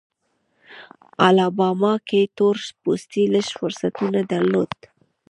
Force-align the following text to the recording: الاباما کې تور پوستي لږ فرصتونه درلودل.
الاباما 1.27 1.93
کې 2.07 2.21
تور 2.37 2.55
پوستي 2.81 3.23
لږ 3.33 3.47
فرصتونه 3.59 4.19
درلودل. 4.31 4.81